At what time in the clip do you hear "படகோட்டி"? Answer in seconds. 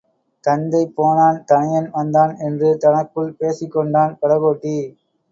4.21-4.75